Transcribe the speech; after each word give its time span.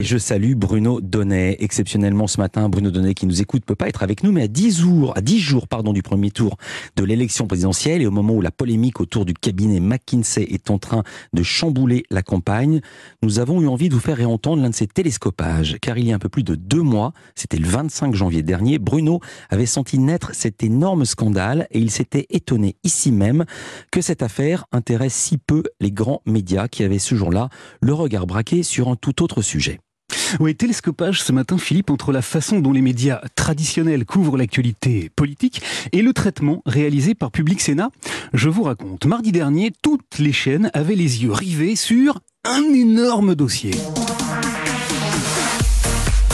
Je 0.00 0.16
salue 0.16 0.54
Bruno 0.54 1.02
Donnet. 1.02 1.58
Exceptionnellement 1.60 2.26
ce 2.26 2.40
matin, 2.40 2.70
Bruno 2.70 2.90
Donnet 2.90 3.12
qui 3.12 3.26
nous 3.26 3.42
écoute 3.42 3.66
peut 3.66 3.74
pas 3.74 3.86
être 3.86 4.02
avec 4.02 4.22
nous, 4.22 4.32
mais 4.32 4.44
à 4.44 4.48
10 4.48 4.78
jours, 4.78 5.12
à 5.14 5.20
10 5.20 5.38
jours 5.38 5.68
pardon, 5.68 5.92
du 5.92 6.02
premier 6.02 6.30
tour 6.30 6.56
de 6.96 7.04
l'élection 7.04 7.46
présidentielle 7.46 8.00
et 8.00 8.06
au 8.06 8.10
moment 8.10 8.32
où 8.32 8.40
la 8.40 8.50
polémique 8.50 8.98
autour 9.02 9.26
du 9.26 9.34
cabinet 9.34 9.78
McKinsey 9.78 10.44
est 10.44 10.70
en 10.70 10.78
train 10.78 11.02
de 11.34 11.42
chambouler 11.42 12.04
la 12.10 12.22
campagne, 12.22 12.80
nous 13.22 13.40
avons 13.40 13.60
eu 13.60 13.68
envie 13.68 13.90
de 13.90 13.94
vous 13.94 14.00
faire 14.00 14.16
réentendre 14.16 14.62
l'un 14.62 14.70
de 14.70 14.74
ces 14.74 14.86
télescopages. 14.86 15.76
Car 15.82 15.98
il 15.98 16.06
y 16.06 16.12
a 16.12 16.14
un 16.14 16.18
peu 16.18 16.30
plus 16.30 16.44
de 16.44 16.54
deux 16.54 16.80
mois, 16.80 17.12
c'était 17.34 17.58
le 17.58 17.68
25 17.68 18.14
janvier 18.14 18.42
dernier, 18.42 18.78
Bruno 18.78 19.20
avait 19.50 19.66
senti 19.66 19.98
naître 19.98 20.34
cet 20.34 20.62
énorme 20.62 21.04
scandale 21.04 21.66
et 21.72 21.78
il 21.78 21.90
s'était 21.90 22.24
étonné 22.30 22.76
ici 22.84 23.12
même 23.12 23.44
que 23.92 24.00
cette 24.00 24.22
affaire 24.22 24.64
intéresse 24.72 25.14
si 25.14 25.36
peu 25.36 25.62
les 25.78 25.92
grands 25.92 26.22
médias 26.24 26.68
qui 26.68 26.84
avaient 26.84 26.98
ce 26.98 27.14
jour-là 27.14 27.50
le 27.82 27.92
regard 27.92 28.26
braqué 28.26 28.62
sur 28.62 28.88
un 28.88 28.96
tout 28.96 29.22
autre 29.22 29.42
sujet. 29.42 29.78
Oui, 30.38 30.54
télescopage 30.54 31.22
ce 31.22 31.32
matin, 31.32 31.58
Philippe, 31.58 31.90
entre 31.90 32.12
la 32.12 32.22
façon 32.22 32.60
dont 32.60 32.72
les 32.72 32.82
médias 32.82 33.20
traditionnels 33.34 34.04
couvrent 34.04 34.36
l'actualité 34.36 35.10
politique 35.16 35.62
et 35.92 36.02
le 36.02 36.12
traitement 36.12 36.62
réalisé 36.66 37.14
par 37.14 37.30
Public 37.30 37.60
Sénat. 37.60 37.90
Je 38.32 38.48
vous 38.48 38.62
raconte, 38.62 39.06
mardi 39.06 39.32
dernier, 39.32 39.72
toutes 39.82 40.18
les 40.18 40.32
chaînes 40.32 40.70
avaient 40.72 40.94
les 40.94 41.22
yeux 41.22 41.32
rivés 41.32 41.74
sur 41.74 42.20
un 42.44 42.62
énorme 42.74 43.34
dossier. 43.34 43.72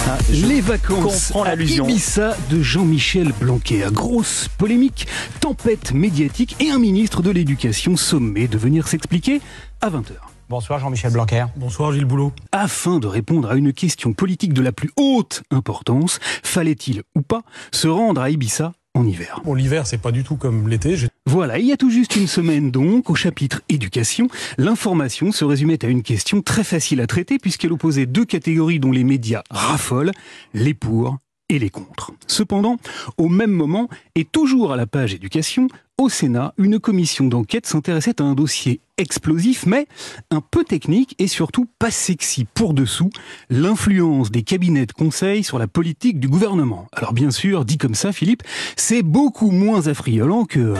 Ah, 0.08 0.18
les 0.30 0.60
vacances 0.60 1.32
à 1.34 1.54
Ibiza 1.54 2.36
de 2.50 2.62
Jean-Michel 2.62 3.32
Blanquer. 3.40 3.86
Grosse 3.90 4.48
polémique, 4.58 5.08
tempête 5.40 5.92
médiatique 5.92 6.54
et 6.60 6.70
un 6.70 6.78
ministre 6.78 7.22
de 7.22 7.30
l'Éducation 7.30 7.96
sommé 7.96 8.46
de 8.46 8.58
venir 8.58 8.86
s'expliquer 8.86 9.40
à 9.80 9.90
20h. 9.90 10.35
Bonsoir 10.48 10.78
Jean-Michel 10.78 11.12
Blanquer. 11.12 11.46
Bonsoir 11.56 11.90
Gilles 11.90 12.04
Boulot. 12.04 12.32
Afin 12.52 13.00
de 13.00 13.08
répondre 13.08 13.50
à 13.50 13.56
une 13.56 13.72
question 13.72 14.12
politique 14.12 14.52
de 14.52 14.62
la 14.62 14.70
plus 14.70 14.90
haute 14.96 15.42
importance, 15.50 16.20
fallait-il 16.44 17.02
ou 17.16 17.22
pas 17.22 17.42
se 17.72 17.88
rendre 17.88 18.20
à 18.20 18.30
Ibiza 18.30 18.72
en 18.94 19.04
hiver? 19.04 19.40
Bon, 19.44 19.54
l'hiver, 19.54 19.88
c'est 19.88 19.98
pas 19.98 20.12
du 20.12 20.22
tout 20.22 20.36
comme 20.36 20.68
l'été. 20.68 20.94
Voilà, 21.26 21.58
il 21.58 21.66
y 21.66 21.72
a 21.72 21.76
tout 21.76 21.90
juste 21.90 22.14
une 22.14 22.28
semaine 22.28 22.70
donc, 22.70 23.10
au 23.10 23.16
chapitre 23.16 23.62
éducation, 23.68 24.28
l'information 24.56 25.32
se 25.32 25.44
résumait 25.44 25.84
à 25.84 25.88
une 25.88 26.04
question 26.04 26.42
très 26.42 26.62
facile 26.62 27.00
à 27.00 27.08
traiter 27.08 27.38
puisqu'elle 27.40 27.72
opposait 27.72 28.06
deux 28.06 28.24
catégories 28.24 28.78
dont 28.78 28.92
les 28.92 29.04
médias 29.04 29.42
raffolent, 29.50 30.12
les 30.54 30.74
pour 30.74 31.18
et 31.48 31.58
les 31.58 31.70
contre. 31.70 32.12
Cependant, 32.26 32.76
au 33.18 33.28
même 33.28 33.50
moment, 33.50 33.88
et 34.14 34.24
toujours 34.24 34.72
à 34.72 34.76
la 34.76 34.86
page 34.86 35.14
éducation, 35.14 35.68
au 35.98 36.08
Sénat, 36.08 36.52
une 36.58 36.78
commission 36.78 37.26
d'enquête 37.26 37.66
s'intéressait 37.66 38.20
à 38.20 38.24
un 38.24 38.34
dossier 38.34 38.80
explosif, 38.98 39.64
mais 39.66 39.86
un 40.30 40.40
peu 40.40 40.64
technique 40.64 41.14
et 41.18 41.26
surtout 41.26 41.66
pas 41.78 41.90
sexy 41.90 42.46
pour 42.52 42.74
dessous, 42.74 43.10
l'influence 43.48 44.30
des 44.30 44.42
cabinets 44.42 44.86
de 44.86 44.92
conseil 44.92 45.44
sur 45.44 45.58
la 45.58 45.66
politique 45.66 46.20
du 46.20 46.28
gouvernement. 46.28 46.86
Alors 46.92 47.12
bien 47.12 47.30
sûr, 47.30 47.64
dit 47.64 47.78
comme 47.78 47.94
ça, 47.94 48.12
Philippe, 48.12 48.42
c'est 48.76 49.02
beaucoup 49.02 49.50
moins 49.50 49.86
affriolant 49.86 50.44
que... 50.44 50.74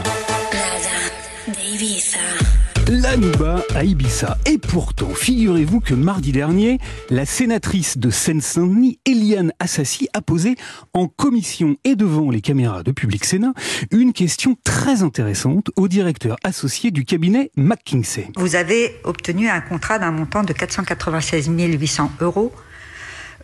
L'Anouba 2.89 3.65
à 3.75 3.83
Ibiza. 3.83 4.39
Et 4.47 4.59
pourtant, 4.59 5.09
figurez-vous 5.09 5.81
que 5.81 5.92
mardi 5.92 6.31
dernier, 6.31 6.79
la 7.11 7.27
sénatrice 7.27 7.98
de 7.98 8.11
Seine-Saint-Denis, 8.11 9.01
Eliane 9.05 9.53
Assassi, 9.59 10.09
a 10.12 10.23
posé 10.23 10.55
en 10.95 11.09
commission 11.09 11.77
et 11.83 11.97
devant 11.97 12.31
les 12.31 12.41
caméras 12.41 12.84
de 12.84 12.92
Public 12.92 13.25
Sénat 13.25 13.55
une 13.91 14.12
question 14.12 14.57
très 14.62 15.03
intéressante 15.03 15.70
au 15.75 15.89
directeur 15.89 16.37
associé 16.45 16.92
du 16.92 17.05
cabinet 17.05 17.51
McKinsey. 17.57 18.29
Vous 18.37 18.55
avez 18.55 18.95
obtenu 19.03 19.48
un 19.48 19.61
contrat 19.61 19.98
d'un 19.98 20.12
montant 20.12 20.45
de 20.45 20.53
496 20.53 21.48
800 21.48 22.12
euros 22.20 22.53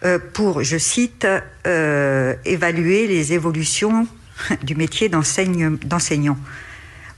euh, 0.04 0.20
pour, 0.32 0.62
je 0.62 0.78
cite, 0.78 1.26
euh, 1.66 2.34
évaluer 2.44 3.08
les 3.08 3.32
évolutions 3.32 4.06
du 4.62 4.76
métier 4.76 5.08
d'enseignant. 5.08 6.36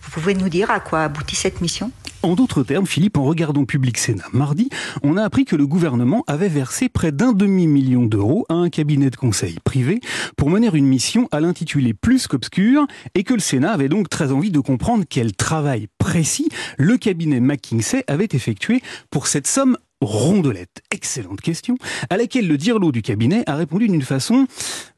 Vous 0.04 0.20
pouvez 0.20 0.34
nous 0.34 0.48
dire 0.48 0.70
à 0.70 0.80
quoi 0.80 1.04
aboutit 1.04 1.36
cette 1.36 1.60
mission? 1.60 1.90
En 2.24 2.36
d'autres 2.36 2.62
termes, 2.62 2.86
Philippe, 2.86 3.18
en 3.18 3.24
regardant 3.24 3.66
Public 3.66 3.98
Sénat 3.98 4.24
mardi, 4.32 4.70
on 5.02 5.18
a 5.18 5.22
appris 5.22 5.44
que 5.44 5.56
le 5.56 5.66
gouvernement 5.66 6.24
avait 6.26 6.48
versé 6.48 6.88
près 6.88 7.12
d'un 7.12 7.32
demi-million 7.32 8.06
d'euros 8.06 8.46
à 8.48 8.54
un 8.54 8.70
cabinet 8.70 9.10
de 9.10 9.16
conseil 9.16 9.58
privé 9.62 10.00
pour 10.38 10.48
mener 10.48 10.70
une 10.72 10.86
mission 10.86 11.28
à 11.32 11.40
l'intitulé 11.40 11.92
plus 11.92 12.26
qu'obscur 12.26 12.86
et 13.14 13.24
que 13.24 13.34
le 13.34 13.40
Sénat 13.40 13.72
avait 13.72 13.90
donc 13.90 14.08
très 14.08 14.32
envie 14.32 14.50
de 14.50 14.60
comprendre 14.60 15.04
quel 15.06 15.36
travail 15.36 15.88
précis 15.98 16.48
le 16.78 16.96
cabinet 16.96 17.40
McKinsey 17.40 18.04
avait 18.06 18.28
effectué 18.32 18.82
pour 19.10 19.26
cette 19.26 19.46
somme 19.46 19.76
rondelette 20.00 20.82
Excellente 20.90 21.40
question, 21.40 21.76
à 22.10 22.16
laquelle 22.16 22.46
le 22.46 22.56
dirlo 22.56 22.92
du 22.92 23.02
cabinet 23.02 23.42
a 23.46 23.56
répondu 23.56 23.88
d'une 23.88 24.02
façon 24.02 24.46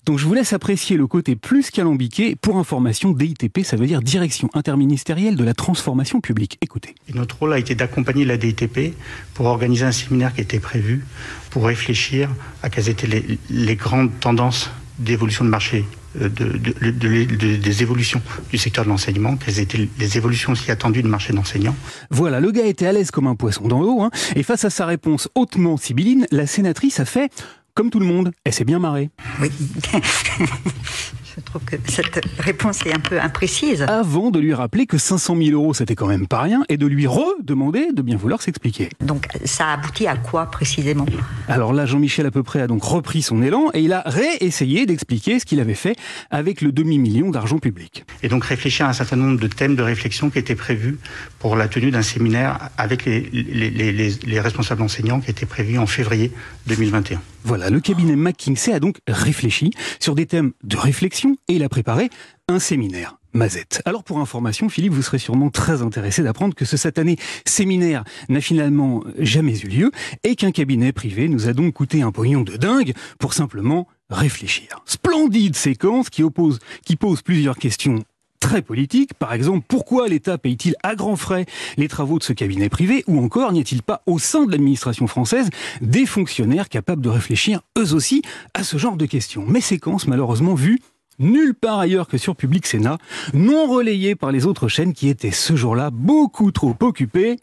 dont 0.05 0.17
je 0.17 0.25
vous 0.27 0.35
laisse 0.35 0.53
apprécier 0.53 0.97
le 0.97 1.07
côté 1.07 1.37
plus 1.37 1.71
qu'alambiqué. 1.71 2.37
Pour 2.37 2.59
information, 2.59 3.11
DITP, 3.11 3.65
ça 3.65 3.77
veut 3.77 3.87
dire 3.87 4.03
Direction 4.03 4.49
interministérielle 4.55 5.37
de 5.37 5.45
la 5.45 5.55
transformation 5.55 6.21
publique. 6.21 6.59
Écoutez. 6.61 6.95
notre 7.15 7.39
rôle 7.39 7.53
a 7.53 7.59
été 7.59 7.75
d'accompagner 7.75 8.25
la 8.25 8.37
DITP 8.37 8.95
pour 9.35 9.47
organiser 9.47 9.85
un 9.85 9.93
séminaire 9.93 10.35
qui 10.35 10.43
était 10.43 10.61
prévu 10.61 11.05
pour 11.51 11.67
réfléchir 11.67 12.31
à 12.63 12.71
quelles 12.71 12.89
étaient 12.89 13.07
les, 13.07 13.39
les 13.51 13.77
grandes 13.77 14.11
tendances 14.21 14.71
d'évolution 14.99 15.45
de 15.45 15.51
marché 15.51 15.85
euh, 16.21 16.29
de, 16.29 17.57
des 17.57 17.83
évolutions 17.83 18.21
du 18.51 18.59
secteur 18.59 18.85
de 18.85 18.91
l'enseignement, 18.91 19.37
quelles 19.37 19.61
étaient 19.61 19.89
les 19.99 20.17
évolutions 20.17 20.53
aussi 20.53 20.71
attendues 20.71 21.03
du 21.03 21.09
marché 21.09 21.33
d'enseignants. 21.33 21.77
Voilà, 22.11 22.41
le 22.41 22.51
gars 22.51 22.67
était 22.67 22.87
à 22.87 22.93
l'aise 22.93 23.11
comme 23.11 23.27
un 23.27 23.35
poisson 23.35 23.69
dans 23.69 23.81
l'eau, 23.81 24.03
hein, 24.03 24.11
et 24.35 24.43
face 24.43 24.65
à 24.65 24.71
sa 24.71 24.87
réponse 24.87 25.29
hautement 25.35 25.77
sibylline, 25.77 26.27
la 26.31 26.47
sénatrice 26.47 27.01
a 27.01 27.05
fait 27.05 27.31
comme 27.75 27.91
tout 27.91 28.01
le 28.01 28.07
monde, 28.07 28.33
elle 28.45 28.55
s'est 28.55 28.65
bien 28.65 28.79
marrée. 28.79 29.11
Oui. 29.41 29.51
Je 31.37 31.43
trouve 31.43 31.63
que 31.65 31.77
cette 31.87 32.25
réponse 32.39 32.87
est 32.87 32.95
un 32.95 32.99
peu 32.99 33.21
imprécise. 33.21 33.83
Avant 33.83 34.31
de 34.31 34.39
lui 34.39 34.55
rappeler 34.55 34.87
que 34.87 34.97
500 34.97 35.37
000 35.37 35.51
euros, 35.51 35.75
c'était 35.75 35.95
quand 35.95 36.07
même 36.07 36.27
pas 36.27 36.41
rien, 36.41 36.65
et 36.71 36.79
de 36.79 36.87
lui 36.87 37.07
redemander 37.07 37.89
de 37.93 38.01
bien 38.01 38.17
vouloir 38.17 38.41
s'expliquer. 38.41 38.89
Donc, 39.01 39.27
ça 39.45 39.73
aboutit 39.73 40.07
à 40.07 40.17
quoi 40.17 40.47
précisément? 40.47 41.05
Alors 41.47 41.75
là, 41.75 41.85
Jean-Michel 41.85 42.25
à 42.25 42.31
peu 42.31 42.43
près 42.43 42.63
a 42.63 42.67
donc 42.67 42.83
repris 42.83 43.21
son 43.21 43.43
élan 43.43 43.69
et 43.75 43.81
il 43.81 43.93
a 43.93 44.03
réessayé 44.07 44.87
d'expliquer 44.87 45.39
ce 45.39 45.45
qu'il 45.45 45.61
avait 45.61 45.75
fait 45.75 45.97
avec 46.31 46.63
le 46.63 46.73
demi-million 46.73 47.31
d'argent 47.31 47.59
public. 47.59 48.07
Et 48.23 48.29
donc 48.29 48.45
réfléchir 48.45 48.87
à 48.87 48.91
un 48.91 48.95
certain 48.95 49.17
nombre 49.17 49.39
de 49.39 49.47
thèmes 49.47 49.77
de 49.77 49.83
réflexion 49.83 50.31
qui 50.31 50.39
étaient 50.39 50.55
prévus 50.55 50.99
pour 51.39 51.55
la 51.57 51.69
tenue 51.69 51.91
d'un 51.91 52.03
séminaire 52.03 52.71
avec 52.79 53.05
les, 53.05 53.21
les, 53.21 53.71
les, 53.71 53.93
les 53.93 54.41
responsables 54.41 54.81
enseignants 54.81 55.21
qui 55.21 55.31
était 55.31 55.47
prévu 55.47 55.79
en 55.79 55.87
février 55.87 56.33
2021. 56.67 57.21
Voilà, 57.45 57.71
le 57.71 57.79
cabinet 57.79 58.17
McKinsey 58.17 58.73
a 58.73 58.81
donc 58.81 58.97
réfléchi 59.07 59.71
sur 60.01 60.17
des 60.17 60.27
thèmes 60.27 60.53
de 60.65 60.77
réflexion 60.77 61.26
et 61.49 61.55
il 61.55 61.63
a 61.65 61.69
préparé 61.69 62.11
un 62.49 62.59
séminaire. 62.59 63.19
Mazette. 63.37 63.83
Alors 63.85 64.03
pour 64.03 64.19
information, 64.19 64.69
Philippe, 64.69 64.95
vous 64.95 65.03
serez 65.03 65.19
sûrement 65.19 65.51
très 65.51 65.83
intéressé 65.83 66.23
d'apprendre 66.23 66.55
que 66.55 66.65
ce 66.65 66.77
satané 66.77 67.17
séminaire 67.45 68.03
n'a 68.29 68.41
finalement 68.41 69.05
jamais 69.19 69.59
eu 69.61 69.69
lieu 69.69 69.91
et 70.25 70.35
qu'un 70.35 70.51
cabinet 70.51 70.93
privé 70.93 71.29
nous 71.29 71.49
a 71.49 71.53
donc 71.53 71.75
coûté 71.75 72.03
un 72.03 72.13
pognon 72.13 72.43
de 72.43 72.57
dingue 72.57 72.95
pour 73.19 73.35
simplement 73.35 73.87
réfléchir. 74.11 74.83
Splendide 74.87 75.55
séquence 75.55 76.09
qui, 76.11 76.23
pose 76.23 77.23
plusieurs 77.23 77.57
questions 77.59 78.05
très 78.41 78.63
politiques. 78.63 79.15
Par 79.15 79.33
exemple, 79.33 79.65
pourquoi 79.69 80.09
l'État 80.09 80.39
paye-t-il 80.39 80.75
à 80.83 80.95
grands 80.95 81.17
frais 81.17 81.47
les 81.77 81.89
travaux 81.89 82.19
de 82.19 82.25
ce 82.25 82.33
cabinet 82.33 82.69
privé 82.69 83.05
Ou 83.07 83.23
encore, 83.23 83.53
n'y 83.53 83.61
a-t-il 83.61 83.83
pas 83.83 84.03
au 84.07 84.19
sein 84.19 84.45
de 84.45 84.53
l'administration 84.53 85.07
française 85.07 85.51
des 85.81 86.07
fonctionnaires 86.07 86.69
capables 86.69 87.03
de 87.03 87.09
réfléchir 87.09 87.61
eux 87.79 87.95
aussi 87.95 88.23
à 88.55 88.63
ce 88.63 88.79
genre 88.79 88.97
de 88.97 89.07
questions? 89.07 89.45
Mais 89.47 89.61
séquence 89.61 90.07
malheureusement 90.07 90.55
vue 90.55 90.81
nulle 91.19 91.55
part 91.55 91.79
ailleurs 91.79 92.09
que 92.09 92.19
sur 92.19 92.37
Public 92.37 92.67
Sénat, 92.67 92.99
non 93.35 93.67
relayé 93.67 94.15
par 94.15 94.33
les 94.33 94.47
autres 94.47 94.69
chaînes 94.69 94.93
qui 94.93 95.09
étaient 95.09 95.31
ce 95.31 95.57
jour-là 95.57 95.91
beaucoup 95.91 96.53
trop 96.53 96.75
occupées 96.81 97.37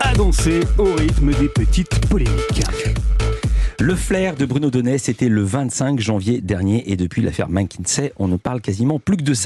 à 0.00 0.14
danser 0.14 0.60
au 0.78 0.94
rythme 0.94 1.32
des 1.34 1.48
petites 1.48 2.06
polémiques. 2.08 2.62
Le 3.80 3.96
flair 3.96 4.36
de 4.36 4.46
Bruno 4.46 4.70
Donnet, 4.70 4.98
c'était 4.98 5.28
le 5.28 5.42
25 5.42 5.98
janvier 6.00 6.40
dernier 6.40 6.90
et 6.90 6.96
depuis 6.96 7.22
l'affaire 7.22 7.48
McKinsey, 7.48 8.12
on 8.16 8.28
ne 8.28 8.36
parle 8.36 8.60
quasiment 8.60 8.98
plus 8.98 9.16
que 9.16 9.22
de 9.22 9.34
ça. 9.34 9.42